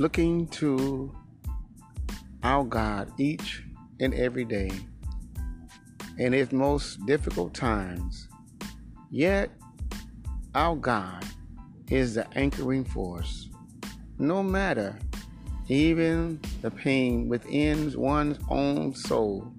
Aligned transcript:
looking 0.00 0.48
to 0.48 1.14
our 2.42 2.64
God 2.64 3.12
each 3.18 3.62
and 4.00 4.14
every 4.14 4.46
day 4.46 4.70
in 6.16 6.32
its 6.32 6.52
most 6.52 7.04
difficult 7.04 7.52
times. 7.52 8.26
Yet, 9.10 9.50
our 10.54 10.74
God 10.74 11.22
is 11.90 12.14
the 12.14 12.26
anchoring 12.34 12.82
force. 12.82 13.50
No 14.18 14.42
matter 14.42 14.98
even 15.68 16.40
the 16.62 16.70
pain 16.70 17.28
within 17.28 17.92
one's 17.92 18.38
own 18.48 18.94
soul, 18.94 19.52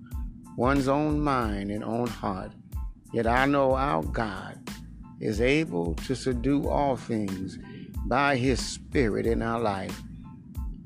one's 0.57 0.87
own 0.87 1.21
mind 1.21 1.69
and 1.69 1.83
own 1.83 2.07
heart. 2.07 2.51
Yet 3.13 3.27
I 3.27 3.45
know 3.45 3.75
our 3.75 4.01
God 4.01 4.57
is 5.19 5.39
able 5.39 5.93
to 6.07 6.15
subdue 6.15 6.67
all 6.67 6.95
things 6.95 7.59
by 8.07 8.37
his 8.37 8.59
spirit 8.59 9.27
in 9.27 9.43
our 9.43 9.59
life. 9.59 10.01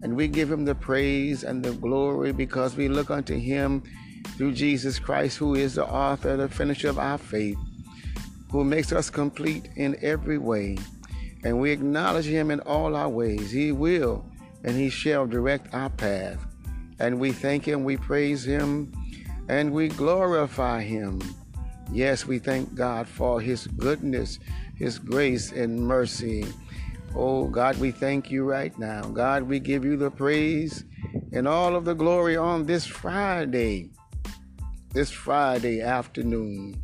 And 0.06 0.16
we 0.16 0.28
give 0.28 0.52
him 0.52 0.66
the 0.66 0.76
praise 0.76 1.44
and 1.44 1.64
the 1.66 1.72
glory 1.72 2.32
because 2.32 2.78
we 2.78 2.88
look 2.88 3.10
unto 3.10 3.36
him 3.36 3.82
through 4.38 4.52
Jesus 4.52 5.00
Christ, 5.00 5.40
who 5.40 5.56
is 5.56 5.74
the 5.74 5.86
author, 5.88 6.38
the 6.38 6.48
finisher 6.48 6.90
of 6.90 7.00
our 7.00 7.18
faith, 7.18 7.58
who 8.52 8.64
makes 8.64 8.92
us 8.92 9.10
complete 9.10 9.68
in 9.78 9.98
every 10.04 10.38
way. 10.38 10.78
And 11.44 11.60
we 11.60 11.72
acknowledge 11.72 12.28
him 12.28 12.52
in 12.52 12.60
all 12.60 12.96
our 12.96 13.10
ways. 13.10 13.50
He 13.50 13.72
will 13.72 14.24
and 14.64 14.76
he 14.76 14.92
shall 14.92 15.26
direct 15.26 15.74
our 15.74 15.90
path. 15.90 16.46
And 17.00 17.20
we 17.20 17.32
thank 17.32 17.68
him, 17.68 17.84
we 17.84 17.98
praise 17.98 18.46
him, 18.46 18.92
and 19.50 19.74
we 19.74 19.88
glorify 19.88 20.84
him. 20.84 21.20
Yes, 21.92 22.28
we 22.28 22.38
thank 22.38 22.76
God 22.76 23.08
for 23.08 23.42
his 23.42 23.66
goodness, 23.66 24.38
his 24.76 25.00
grace, 25.00 25.52
and 25.52 25.82
mercy. 25.82 26.46
Oh, 27.16 27.48
God, 27.48 27.80
we 27.80 27.92
thank 27.92 28.30
you 28.30 28.44
right 28.44 28.78
now. 28.78 29.02
God, 29.04 29.44
we 29.44 29.60
give 29.60 29.86
you 29.86 29.98
the 29.98 30.12
praise 30.12 30.84
and 31.32 31.48
all 31.48 31.76
of 31.76 31.86
the 31.86 31.94
glory 31.96 32.36
on 32.36 32.66
this 32.66 32.86
Friday, 32.86 33.90
this 34.92 35.12
Friday 35.12 35.82
afternoon. 35.82 36.82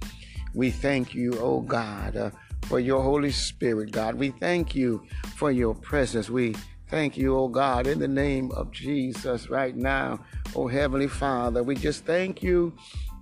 We 0.53 0.71
thank 0.71 1.13
you, 1.13 1.37
oh 1.39 1.61
God, 1.61 2.17
uh, 2.17 2.31
for 2.63 2.79
your 2.79 3.02
Holy 3.02 3.31
Spirit, 3.31 3.91
God. 3.91 4.15
We 4.15 4.31
thank 4.31 4.75
you 4.75 5.03
for 5.35 5.52
your 5.52 5.73
presence. 5.75 6.29
We 6.29 6.55
Thank 6.91 7.15
you, 7.15 7.37
oh 7.37 7.47
God, 7.47 7.87
in 7.87 7.99
the 7.99 8.07
name 8.09 8.52
of 8.52 8.69
Jesus 8.73 9.49
right 9.49 9.73
now. 9.73 10.19
Oh 10.53 10.67
Heavenly 10.67 11.07
Father, 11.07 11.63
we 11.63 11.73
just 11.73 12.03
thank 12.03 12.43
you 12.43 12.73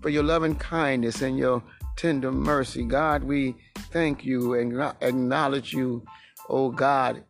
for 0.01 0.09
your 0.09 0.23
loving 0.23 0.55
kindness 0.55 1.21
and 1.21 1.37
your 1.37 1.61
tender 1.95 2.31
mercy. 2.31 2.83
God, 2.83 3.23
we 3.23 3.55
thank 3.91 4.25
you 4.25 4.55
and 4.55 4.73
acknowledge 5.01 5.71
you, 5.71 6.03
oh 6.49 6.71
God, 6.71 7.23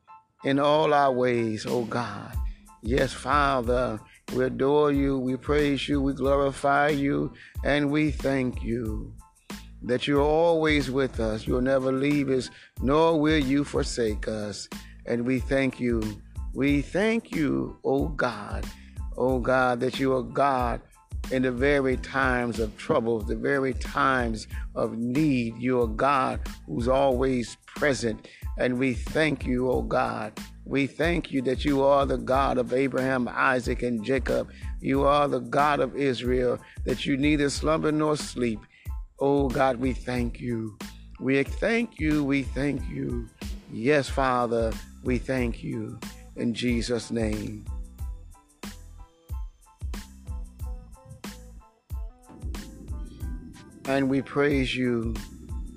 in 0.43 0.59
all 0.59 0.93
our 0.93 1.11
ways, 1.11 1.65
oh 1.67 1.83
God. 1.85 2.35
Yes, 2.81 3.11
Father, 3.13 3.99
we 4.33 4.45
adore 4.45 4.91
you, 4.91 5.17
we 5.19 5.35
praise 5.35 5.87
you, 5.89 6.01
we 6.01 6.13
glorify 6.13 6.89
you, 6.89 7.33
and 7.63 7.91
we 7.91 8.11
thank 8.11 8.63
you 8.63 9.13
that 9.83 10.07
you're 10.07 10.21
always 10.21 10.89
with 10.89 11.19
us. 11.19 11.45
You'll 11.45 11.61
never 11.61 11.91
leave 11.91 12.29
us, 12.29 12.49
nor 12.81 13.19
will 13.19 13.37
you 13.37 13.63
forsake 13.63 14.27
us. 14.27 14.67
And 15.05 15.25
we 15.25 15.39
thank 15.39 15.79
you 15.79 16.21
we 16.53 16.81
thank 16.81 17.31
you, 17.31 17.77
O 17.83 18.07
God, 18.07 18.65
O 19.15 19.39
God, 19.39 19.79
that 19.81 19.99
you 19.99 20.15
are 20.15 20.23
God 20.23 20.81
in 21.31 21.43
the 21.43 21.51
very 21.51 21.97
times 21.97 22.59
of 22.59 22.75
trouble, 22.77 23.19
the 23.19 23.35
very 23.35 23.73
times 23.73 24.47
of 24.75 24.97
need. 24.97 25.57
You 25.57 25.81
are 25.81 25.87
God 25.87 26.39
who's 26.65 26.87
always 26.87 27.57
present. 27.65 28.27
And 28.57 28.77
we 28.77 28.93
thank 28.93 29.45
you, 29.45 29.69
O 29.69 29.81
God. 29.81 30.33
We 30.65 30.85
thank 30.85 31.31
you 31.31 31.41
that 31.43 31.65
you 31.65 31.83
are 31.83 32.05
the 32.05 32.17
God 32.17 32.57
of 32.57 32.73
Abraham, 32.73 33.27
Isaac, 33.31 33.81
and 33.81 34.03
Jacob. 34.03 34.51
You 34.81 35.03
are 35.03 35.27
the 35.27 35.39
God 35.39 35.79
of 35.79 35.95
Israel, 35.95 36.59
that 36.85 37.05
you 37.05 37.17
neither 37.17 37.49
slumber 37.49 37.91
nor 37.91 38.15
sleep. 38.17 38.59
Oh 39.19 39.49
God, 39.49 39.77
we 39.77 39.93
thank 39.93 40.39
you. 40.39 40.77
We 41.19 41.43
thank 41.43 41.99
you. 41.99 42.23
We 42.23 42.43
thank 42.43 42.87
you. 42.89 43.29
Yes, 43.71 44.09
Father, 44.09 44.71
we 45.03 45.17
thank 45.17 45.63
you 45.63 45.99
in 46.35 46.53
Jesus' 46.53 47.11
name. 47.11 47.65
And 53.89 54.07
we 54.07 54.21
praise 54.21 54.75
you. 54.75 55.15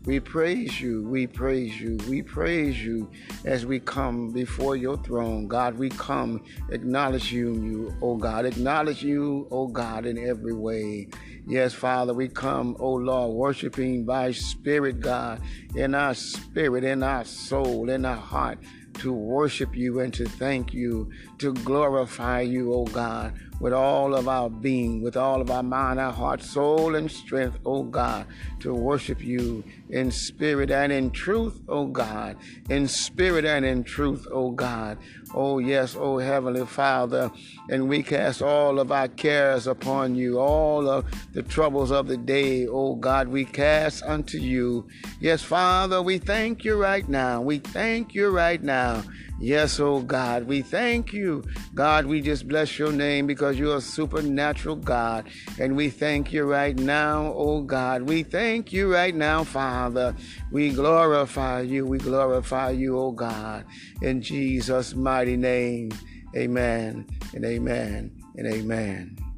We 0.04 0.20
praise 0.20 0.78
you. 0.78 1.02
We 1.08 1.26
praise 1.26 1.80
you. 1.80 1.96
We 2.10 2.20
praise 2.20 2.78
you 2.84 3.10
as 3.46 3.64
we 3.64 3.80
come 3.80 4.28
before 4.32 4.76
your 4.76 4.98
throne. 4.98 5.48
God, 5.48 5.78
we 5.78 5.88
come 5.88 6.42
acknowledge 6.68 7.32
you, 7.32 7.54
you, 7.54 7.96
oh 8.02 8.18
God. 8.18 8.44
Acknowledge 8.44 9.02
you, 9.02 9.48
oh 9.50 9.66
God, 9.66 10.04
in 10.04 10.18
every 10.18 10.52
way. 10.52 11.08
Yes, 11.46 11.72
Father, 11.72 12.12
we 12.12 12.28
come, 12.28 12.76
oh 12.78 12.92
Lord, 12.92 13.32
worshiping 13.32 14.04
by 14.04 14.32
spirit, 14.32 15.00
God, 15.00 15.40
in 15.74 15.94
our 15.94 16.12
spirit, 16.12 16.84
in 16.84 17.02
our 17.02 17.24
soul, 17.24 17.88
in 17.88 18.04
our 18.04 18.14
heart 18.14 18.58
to 18.94 19.12
worship 19.12 19.74
you 19.74 20.00
and 20.00 20.12
to 20.14 20.26
thank 20.26 20.72
you, 20.72 21.10
to 21.38 21.52
glorify 21.54 22.40
you, 22.40 22.72
O 22.72 22.84
God, 22.84 23.34
with 23.62 23.72
all 23.72 24.12
of 24.12 24.26
our 24.26 24.50
being, 24.50 25.02
with 25.02 25.16
all 25.16 25.40
of 25.40 25.48
our 25.48 25.62
mind, 25.62 26.00
our 26.00 26.12
heart, 26.12 26.42
soul, 26.42 26.96
and 26.96 27.08
strength, 27.08 27.56
O 27.64 27.84
God, 27.84 28.26
to 28.58 28.74
worship 28.74 29.22
you 29.22 29.62
in 29.88 30.10
spirit 30.10 30.72
and 30.72 30.90
in 30.90 31.12
truth, 31.12 31.60
O 31.68 31.86
God, 31.86 32.36
in 32.68 32.88
spirit 32.88 33.44
and 33.44 33.64
in 33.64 33.84
truth, 33.84 34.26
O 34.32 34.50
God. 34.50 34.98
Oh, 35.32 35.60
yes, 35.60 35.96
oh 35.96 36.18
Heavenly 36.18 36.66
Father, 36.66 37.30
and 37.70 37.88
we 37.88 38.02
cast 38.02 38.42
all 38.42 38.80
of 38.80 38.90
our 38.90 39.06
cares 39.06 39.68
upon 39.68 40.16
you, 40.16 40.40
all 40.40 40.88
of 40.88 41.06
the 41.32 41.42
troubles 41.42 41.92
of 41.92 42.08
the 42.08 42.16
day, 42.16 42.66
oh 42.66 42.96
God, 42.96 43.28
we 43.28 43.44
cast 43.44 44.02
unto 44.02 44.38
you. 44.38 44.88
Yes, 45.20 45.40
Father, 45.42 46.02
we 46.02 46.18
thank 46.18 46.64
you 46.64 46.74
right 46.76 47.08
now. 47.08 47.40
We 47.40 47.60
thank 47.60 48.12
you 48.12 48.28
right 48.30 48.62
now. 48.62 49.04
Yes, 49.42 49.80
oh 49.80 49.98
God, 50.00 50.44
we 50.44 50.62
thank 50.62 51.12
you. 51.12 51.42
God, 51.74 52.06
we 52.06 52.20
just 52.20 52.46
bless 52.46 52.78
your 52.78 52.92
name 52.92 53.26
because 53.26 53.58
you're 53.58 53.78
a 53.78 53.80
supernatural 53.80 54.76
God. 54.76 55.28
And 55.58 55.74
we 55.74 55.90
thank 55.90 56.32
you 56.32 56.44
right 56.44 56.78
now, 56.78 57.32
oh 57.34 57.60
God. 57.60 58.02
We 58.02 58.22
thank 58.22 58.72
you 58.72 58.94
right 58.94 59.12
now, 59.12 59.42
Father. 59.42 60.14
We 60.52 60.70
glorify 60.70 61.62
you. 61.62 61.84
We 61.84 61.98
glorify 61.98 62.70
you, 62.70 62.96
oh 62.96 63.10
God. 63.10 63.64
In 64.00 64.22
Jesus' 64.22 64.94
mighty 64.94 65.36
name, 65.36 65.90
amen 66.36 67.08
and 67.34 67.44
amen 67.44 68.12
and 68.36 68.46
amen. 68.46 69.31